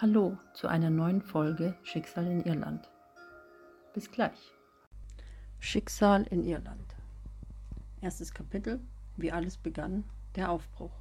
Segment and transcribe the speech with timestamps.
[0.00, 2.88] Hallo zu einer neuen Folge Schicksal in Irland.
[3.94, 4.52] Bis gleich.
[5.58, 6.94] Schicksal in Irland.
[8.00, 8.78] Erstes Kapitel,
[9.16, 10.04] wie alles begann,
[10.36, 10.92] der Aufbruch.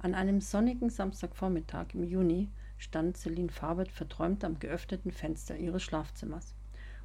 [0.00, 6.52] An einem sonnigen Samstagvormittag im Juni stand Celine Farbert verträumt am geöffneten Fenster ihres Schlafzimmers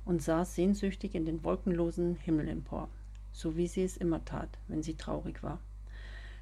[0.06, 2.90] und sah sehnsüchtig in den wolkenlosen Himmel empor,
[3.32, 5.60] so wie sie es immer tat, wenn sie traurig war.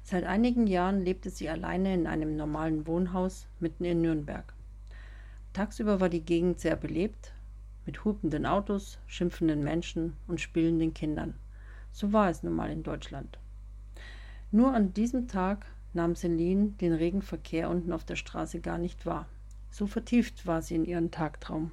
[0.02, 4.54] Seit einigen Jahren lebte sie alleine in einem normalen Wohnhaus mitten in Nürnberg.
[5.52, 7.32] Tagsüber war die Gegend sehr belebt,
[7.84, 11.34] mit hupenden Autos, schimpfenden Menschen und spielenden Kindern.
[11.92, 13.38] So war es nun mal in Deutschland.
[14.50, 19.04] Nur an diesem Tag nahm Celine den regen Verkehr unten auf der Straße gar nicht
[19.06, 19.26] wahr.
[19.70, 21.72] So vertieft war sie in ihren Tagtraum.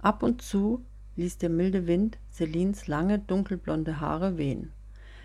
[0.00, 0.84] Ab und zu
[1.16, 4.72] ließ der milde Wind Celines lange dunkelblonde Haare wehen.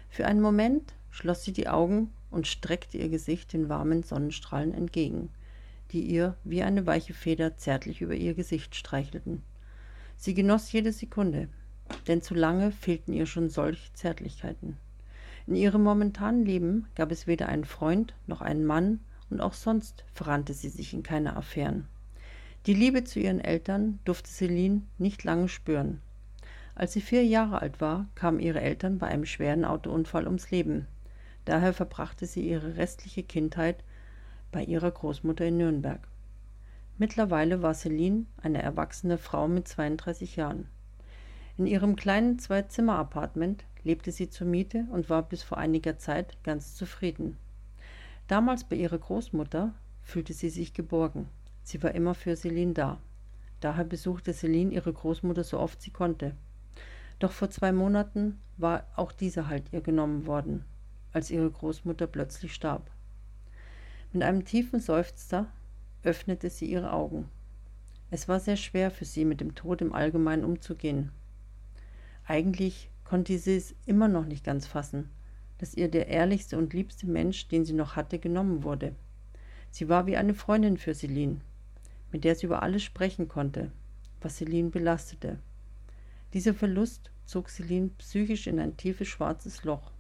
[0.10, 5.30] Für einen Moment schloss sie die Augen und streckte ihr Gesicht den warmen Sonnenstrahlen entgegen,
[5.92, 9.42] die ihr wie eine weiche Feder zärtlich über ihr Gesicht streichelten.
[10.18, 11.50] Sie genoss jede Sekunde,
[12.08, 14.78] denn zu lange fehlten ihr schon solch Zärtlichkeiten.
[15.48, 19.00] In ihrem momentanen Leben gab es weder einen Freund noch einen Mann,
[19.30, 21.88] und auch sonst verrannte sie sich in keine Affären.
[22.66, 26.02] Die Liebe zu ihren Eltern durfte Celine nicht lange spüren.
[26.76, 30.88] Als sie vier Jahre alt war, kamen ihre Eltern bei einem schweren Autounfall ums Leben.
[31.50, 33.84] Daher verbrachte sie ihre restliche Kindheit
[34.52, 36.08] bei ihrer Großmutter in Nürnberg.
[37.00, 40.68] Mittlerweile war Celine eine erwachsene Frau mit 32 Jahren.
[41.58, 46.76] In ihrem kleinen Zwei-Zimmer-Appartement lebte sie zur Miete und war bis vor einiger Zeit ganz
[46.76, 47.36] zufrieden.
[48.28, 51.30] Damals bei ihrer Großmutter fühlte sie sich geborgen.
[51.64, 53.02] Sie war immer für Celine da.
[53.60, 56.36] Daher besuchte Celine ihre Großmutter so oft sie konnte.
[57.18, 60.64] Doch vor zwei Monaten war auch diese halt ihr genommen worden
[61.14, 62.90] als ihre Großmutter plötzlich starb.
[64.12, 65.48] Mit einem tiefen Seufzer
[66.04, 67.30] öffnete sie ihre Augen.
[68.12, 71.12] Es war sehr schwer für sie, mit dem Tod im Allgemeinen umzugehen.
[72.26, 75.10] Eigentlich konnte sie es immer noch nicht ganz fassen,
[75.60, 78.96] dass ihr der ehrlichste und liebste Mensch, den sie noch hatte, genommen wurde.
[79.72, 81.42] Sie war wie eine Freundin für Celine,
[82.12, 83.72] mit der sie über alles sprechen konnte,
[84.22, 85.38] was Celine belastete.
[86.34, 89.92] Dieser Verlust zog Celine psychisch in ein tiefes schwarzes Loch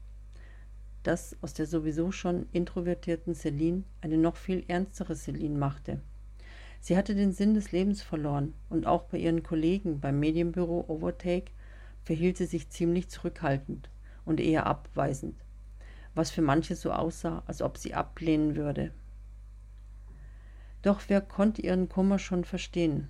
[1.03, 6.01] das aus der sowieso schon introvertierten Celine eine noch viel ernstere Celine machte.
[6.81, 11.51] Sie hatte den Sinn des Lebens verloren und auch bei ihren Kollegen beim Medienbüro Overtake
[12.03, 13.89] verhielt sie sich ziemlich zurückhaltend
[14.25, 15.43] und eher abweisend,
[16.15, 18.91] was für manche so aussah, als ob sie ablehnen würde.
[20.81, 23.09] Doch wer konnte ihren Kummer schon verstehen?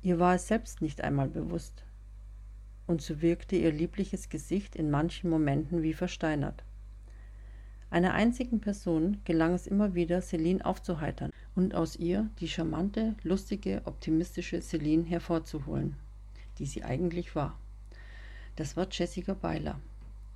[0.00, 1.83] Ihr war es selbst nicht einmal bewusst
[2.86, 6.64] und so wirkte ihr liebliches Gesicht in manchen Momenten wie versteinert.
[7.90, 13.82] Einer einzigen Person gelang es immer wieder, Celine aufzuheitern und aus ihr die charmante, lustige,
[13.84, 15.94] optimistische Celine hervorzuholen,
[16.58, 17.58] die sie eigentlich war.
[18.56, 19.78] Das war Jessica Beiler.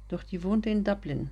[0.09, 1.31] Doch die wohnte in Dublin.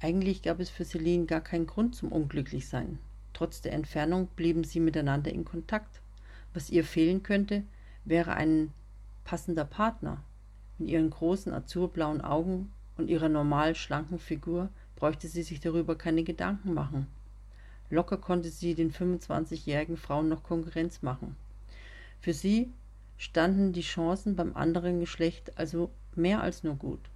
[0.00, 2.98] Eigentlich gab es für Celine gar keinen Grund zum Unglücklichsein.
[3.32, 6.00] Trotz der Entfernung blieben sie miteinander in Kontakt.
[6.52, 7.62] Was ihr fehlen könnte,
[8.04, 8.72] wäre ein
[9.28, 10.22] passender Partner.
[10.78, 16.24] Mit ihren großen azurblauen Augen und ihrer normal schlanken Figur bräuchte sie sich darüber keine
[16.24, 17.06] Gedanken machen.
[17.90, 21.36] Locker konnte sie den 25-jährigen Frauen noch Konkurrenz machen.
[22.20, 22.72] Für sie
[23.18, 27.10] standen die Chancen beim anderen Geschlecht also mehr als nur gut.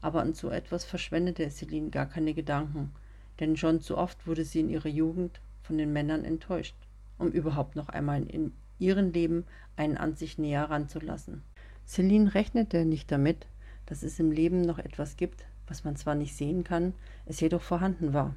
[0.00, 2.90] Aber an so etwas verschwendete Celine gar keine Gedanken,
[3.38, 6.74] denn schon zu oft wurde sie in ihrer Jugend von den Männern enttäuscht,
[7.18, 9.44] um überhaupt noch einmal in ihrem Leben
[9.76, 11.42] einen an sich näher ranzulassen.
[11.86, 13.46] Celine rechnete nicht damit,
[13.86, 16.94] dass es im Leben noch etwas gibt, was man zwar nicht sehen kann,
[17.26, 18.34] es jedoch vorhanden war.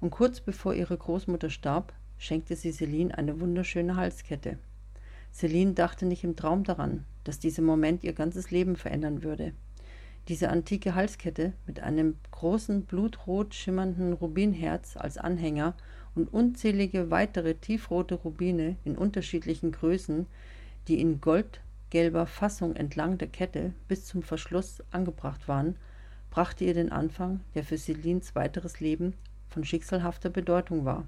[0.00, 4.58] Und kurz bevor ihre Großmutter starb, schenkte sie Celine eine wunderschöne Halskette.
[5.32, 9.52] Celine dachte nicht im Traum daran, dass dieser Moment ihr ganzes Leben verändern würde.
[10.28, 15.74] Diese antike Halskette mit einem großen blutrot schimmernden Rubinherz als Anhänger
[16.14, 20.26] und unzählige weitere tiefrote Rubine in unterschiedlichen Größen,
[20.88, 25.76] die in goldgelber Fassung entlang der Kette bis zum Verschluss angebracht waren,
[26.30, 29.14] brachte ihr den Anfang, der für Celines weiteres Leben
[29.48, 31.06] von schicksalhafter Bedeutung war.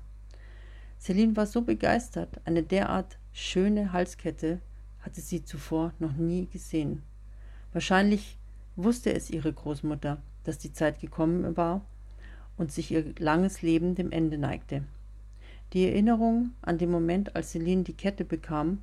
[0.98, 4.60] Celine war so begeistert, eine derart schöne Halskette
[5.00, 7.02] hatte sie zuvor noch nie gesehen.
[7.72, 8.38] Wahrscheinlich
[8.76, 11.82] wusste es ihre Großmutter, dass die Zeit gekommen war,
[12.56, 14.84] und sich ihr langes Leben dem Ende neigte.
[15.72, 18.82] Die Erinnerung an den Moment, als Celine die Kette bekam,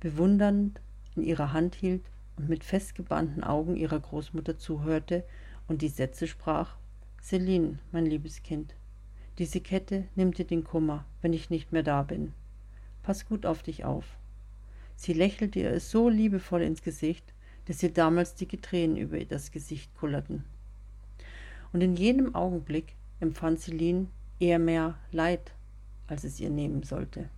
[0.00, 0.80] bewundernd
[1.14, 2.02] in ihrer Hand hielt
[2.36, 5.24] und mit festgebannten Augen ihrer Großmutter zuhörte
[5.68, 6.76] und die Sätze sprach
[7.22, 8.74] Celine, mein liebes Kind,
[9.38, 12.32] Diese Kette nimmt dir den Kummer, wenn ich nicht mehr da bin.
[13.02, 14.16] Pass gut auf dich auf.
[14.94, 17.34] Sie lächelte ihr so liebevoll ins Gesicht,
[17.66, 20.44] dass ihr damals dicke Tränen über das Gesicht kullerten.
[21.72, 24.06] Und in jenem Augenblick empfand Celine
[24.40, 25.52] eher mehr Leid,
[26.06, 27.28] als es ihr nehmen sollte.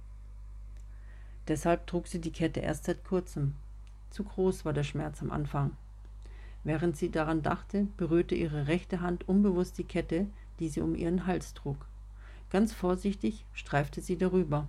[1.48, 3.54] Deshalb trug sie die Kette erst seit kurzem.
[4.10, 5.72] Zu groß war der Schmerz am Anfang.
[6.64, 10.26] Während sie daran dachte, berührte ihre rechte Hand unbewusst die Kette,
[10.60, 11.86] die sie um ihren Hals trug.
[12.50, 14.68] Ganz vorsichtig streifte sie darüber.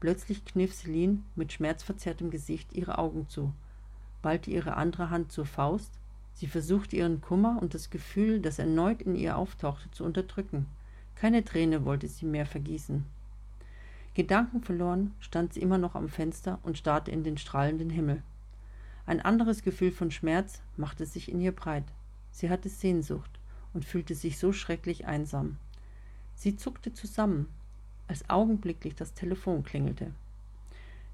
[0.00, 3.52] Plötzlich kniff Celine mit schmerzverzerrtem Gesicht ihre Augen zu,
[4.22, 5.92] ballte ihre andere Hand zur Faust,
[6.34, 10.66] sie versuchte ihren Kummer und das Gefühl, das erneut in ihr auftauchte, zu unterdrücken.
[11.14, 13.04] Keine Träne wollte sie mehr vergießen.
[14.14, 18.22] Gedankenverloren stand sie immer noch am Fenster und starrte in den strahlenden Himmel.
[19.06, 21.84] Ein anderes Gefühl von Schmerz machte sich in ihr breit.
[22.30, 23.30] Sie hatte Sehnsucht
[23.72, 25.56] und fühlte sich so schrecklich einsam.
[26.34, 27.48] Sie zuckte zusammen,
[28.06, 30.12] als augenblicklich das Telefon klingelte.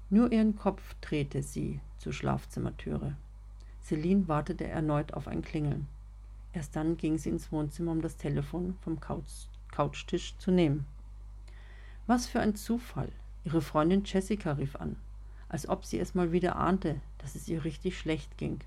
[0.09, 3.15] Nur ihren Kopf drehte sie zur Schlafzimmertüre.
[3.81, 5.87] Celine wartete erneut auf ein Klingeln.
[6.53, 10.85] Erst dann ging sie ins Wohnzimmer, um das Telefon vom Couch Couchtisch zu nehmen.
[12.05, 13.11] Was für ein Zufall!
[13.43, 14.97] Ihre Freundin Jessica rief an,
[15.49, 18.59] als ob sie es mal wieder ahnte, dass es ihr richtig schlecht ging.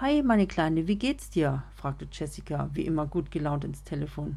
[0.00, 1.64] Hi, meine Kleine, wie geht's dir?
[1.74, 4.36] fragte Jessica, wie immer gut gelaunt ins Telefon.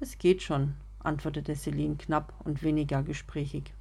[0.00, 3.74] Es geht schon, antwortete Celine knapp und weniger gesprächig.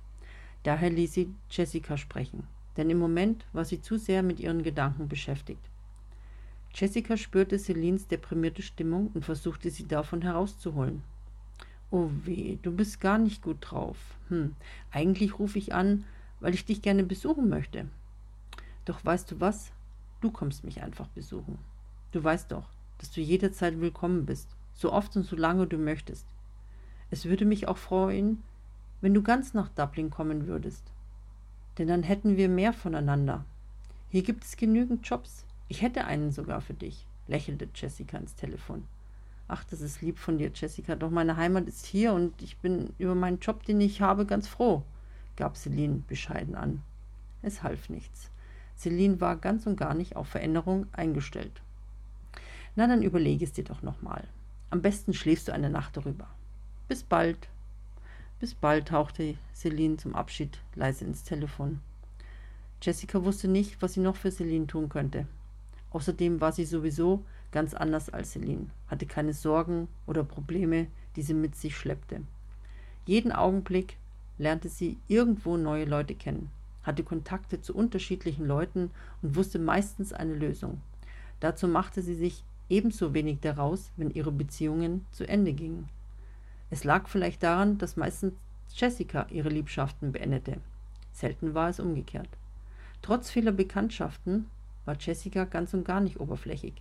[0.63, 2.45] Daher ließ sie Jessica sprechen,
[2.77, 5.69] denn im Moment war sie zu sehr mit ihren Gedanken beschäftigt.
[6.73, 11.03] Jessica spürte Celines deprimierte Stimmung und versuchte sie davon herauszuholen.
[11.89, 13.97] Oh weh, du bist gar nicht gut drauf.
[14.27, 14.55] Hm,
[14.91, 16.03] eigentlich rufe ich an,
[16.41, 17.85] weil ich dich gerne besuchen möchte.
[18.83, 19.71] Doch weißt du was?
[20.19, 21.57] Du kommst mich einfach besuchen.
[22.11, 22.67] Du weißt doch,
[22.97, 26.25] dass du jederzeit willkommen bist, so oft und so lange du möchtest.
[27.09, 28.43] Es würde mich auch freuen,
[29.01, 30.83] wenn du ganz nach Dublin kommen würdest.
[31.77, 33.45] Denn dann hätten wir mehr voneinander.
[34.09, 35.45] Hier gibt es genügend Jobs.
[35.67, 38.85] Ich hätte einen sogar für dich, lächelte Jessica ins Telefon.
[39.47, 42.93] Ach, das ist lieb von dir, Jessica, doch meine Heimat ist hier und ich bin
[42.97, 44.83] über meinen Job, den ich habe, ganz froh,
[45.35, 46.81] gab Celine bescheiden an.
[47.41, 48.31] Es half nichts.
[48.77, 51.61] Celine war ganz und gar nicht auf Veränderung eingestellt.
[52.75, 54.23] Na, dann überlege es dir doch nochmal.
[54.69, 56.27] Am besten schläfst du eine Nacht darüber.
[56.87, 57.47] Bis bald.
[58.45, 61.79] Bis bald tauchte Celine zum Abschied leise ins Telefon.
[62.79, 65.25] Jessica wusste nicht, was sie noch für Celine tun könnte.
[65.89, 71.33] Außerdem war sie sowieso ganz anders als Celine, hatte keine Sorgen oder Probleme, die sie
[71.33, 72.21] mit sich schleppte.
[73.07, 73.97] Jeden Augenblick
[74.37, 76.51] lernte sie irgendwo neue Leute kennen,
[76.83, 78.91] hatte Kontakte zu unterschiedlichen Leuten
[79.23, 80.83] und wusste meistens eine Lösung.
[81.39, 85.89] Dazu machte sie sich ebenso wenig daraus, wenn ihre Beziehungen zu Ende gingen.
[86.69, 88.33] Es lag vielleicht daran, dass meistens
[88.73, 90.57] Jessica ihre Liebschaften beendete.
[91.11, 92.29] Selten war es umgekehrt.
[93.01, 94.49] Trotz vieler Bekanntschaften
[94.85, 96.73] war Jessica ganz und gar nicht oberflächig,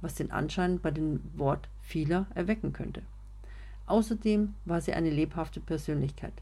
[0.00, 3.02] was den Anschein bei dem Wort vieler erwecken könnte.
[3.86, 6.34] Außerdem war sie eine lebhafte Persönlichkeit.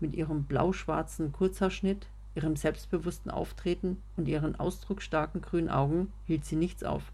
[0.00, 6.84] Mit ihrem blau-schwarzen Kurzhaarschnitt, ihrem selbstbewussten Auftreten und ihren ausdrucksstarken grünen Augen hielt sie nichts
[6.84, 7.12] auf.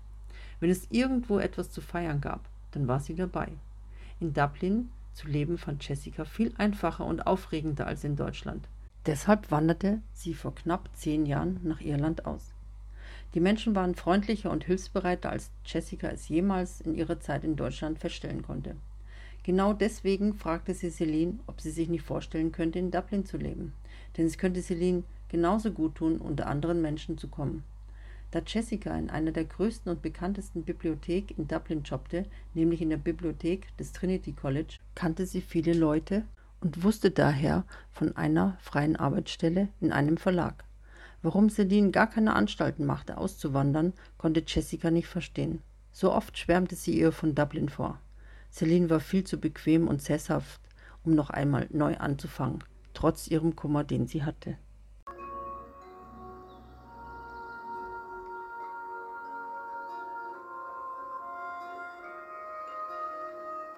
[0.60, 2.40] Wenn es irgendwo etwas zu feiern gab,
[2.72, 3.48] dann war sie dabei.
[4.20, 8.68] In Dublin zu leben fand Jessica viel einfacher und aufregender als in Deutschland.
[9.04, 12.52] Deshalb wanderte sie vor knapp zehn Jahren nach Irland aus.
[13.34, 17.98] Die Menschen waren freundlicher und hilfsbereiter, als Jessica es jemals in ihrer Zeit in Deutschland
[17.98, 18.76] feststellen konnte.
[19.42, 23.72] Genau deswegen fragte sie Celine, ob sie sich nicht vorstellen könnte, in Dublin zu leben.
[24.16, 27.64] Denn es könnte Celine genauso gut tun, unter anderen Menschen zu kommen.
[28.30, 32.98] Da Jessica in einer der größten und bekanntesten Bibliotheken in Dublin jobbte, nämlich in der
[32.98, 36.24] Bibliothek des Trinity College, kannte sie viele Leute
[36.60, 40.64] und wusste daher von einer freien Arbeitsstelle in einem Verlag.
[41.22, 45.62] Warum Celine gar keine Anstalten machte, auszuwandern, konnte Jessica nicht verstehen.
[45.90, 47.98] So oft schwärmte sie ihr von Dublin vor.
[48.52, 50.60] Celine war viel zu bequem und sesshaft,
[51.02, 54.58] um noch einmal neu anzufangen, trotz ihrem Kummer, den sie hatte.